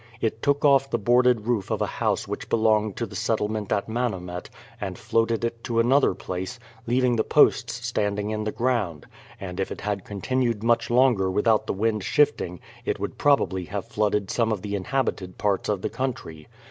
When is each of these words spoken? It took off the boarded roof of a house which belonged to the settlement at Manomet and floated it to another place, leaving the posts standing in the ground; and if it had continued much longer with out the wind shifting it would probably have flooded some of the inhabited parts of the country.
It 0.19 0.41
took 0.41 0.65
off 0.65 0.89
the 0.89 0.97
boarded 0.97 1.41
roof 1.45 1.69
of 1.69 1.79
a 1.79 1.85
house 2.01 2.27
which 2.27 2.49
belonged 2.49 2.95
to 2.95 3.05
the 3.05 3.15
settlement 3.15 3.71
at 3.71 3.87
Manomet 3.87 4.49
and 4.81 4.97
floated 4.97 5.45
it 5.45 5.63
to 5.65 5.79
another 5.79 6.15
place, 6.15 6.57
leaving 6.87 7.17
the 7.17 7.23
posts 7.23 7.85
standing 7.85 8.31
in 8.31 8.43
the 8.43 8.51
ground; 8.51 9.05
and 9.39 9.59
if 9.59 9.71
it 9.71 9.81
had 9.81 10.03
continued 10.03 10.63
much 10.63 10.89
longer 10.89 11.29
with 11.29 11.47
out 11.47 11.67
the 11.67 11.73
wind 11.73 12.03
shifting 12.03 12.59
it 12.83 12.99
would 12.99 13.19
probably 13.19 13.65
have 13.65 13.85
flooded 13.89 14.31
some 14.31 14.51
of 14.51 14.63
the 14.63 14.73
inhabited 14.73 15.37
parts 15.37 15.69
of 15.69 15.83
the 15.83 15.89
country. 15.89 16.47